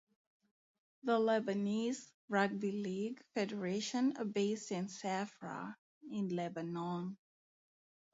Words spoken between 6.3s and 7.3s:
Lebanon.